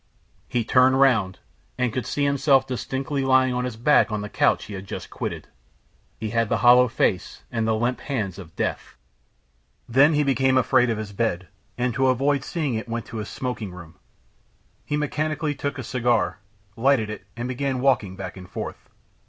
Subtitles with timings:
[0.47, 1.37] He turned round,
[1.77, 5.11] and could see himself distinctly lying on his back on the couch he had just
[5.11, 5.47] quitted.
[6.19, 8.95] He had the hollow face and the limp hands of death.
[9.87, 13.29] Then he became afraid of his bed, and to avoid seeing it went to his
[13.29, 13.93] smoking room.
[14.87, 16.39] He mechanically took a cigar,
[16.75, 18.89] lighted it, and began walking back and forth.